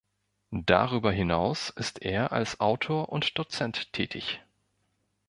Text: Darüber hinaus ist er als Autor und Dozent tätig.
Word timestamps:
Darüber 0.65 1.11
hinaus 1.11 1.69
ist 1.69 2.01
er 2.01 2.31
als 2.31 2.59
Autor 2.59 3.09
und 3.09 3.37
Dozent 3.37 3.93
tätig. 3.93 4.41